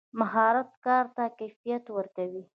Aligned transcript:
مهارت 0.19 0.69
کار 0.85 1.05
ته 1.15 1.23
کیفیت 1.39 1.83
ورکوي. 1.95 2.43